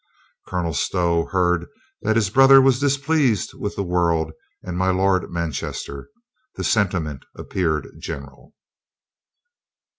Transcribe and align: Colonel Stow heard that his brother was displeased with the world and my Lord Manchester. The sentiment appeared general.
Colonel 0.47 0.73
Stow 0.73 1.25
heard 1.25 1.67
that 2.01 2.15
his 2.15 2.31
brother 2.31 2.59
was 2.59 2.79
displeased 2.79 3.53
with 3.53 3.75
the 3.75 3.83
world 3.83 4.31
and 4.63 4.75
my 4.75 4.89
Lord 4.89 5.29
Manchester. 5.31 6.09
The 6.55 6.63
sentiment 6.63 7.23
appeared 7.35 7.87
general. 7.99 8.55